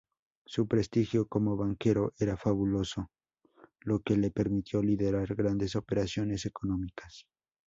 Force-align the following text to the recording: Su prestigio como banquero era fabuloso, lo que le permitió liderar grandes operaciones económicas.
Su 0.47 0.67
prestigio 0.67 1.27
como 1.27 1.55
banquero 1.55 2.11
era 2.17 2.35
fabuloso, 2.35 3.11
lo 3.81 3.99
que 3.99 4.17
le 4.17 4.31
permitió 4.31 4.81
liderar 4.81 5.35
grandes 5.35 5.75
operaciones 5.75 6.47
económicas. 6.47 7.27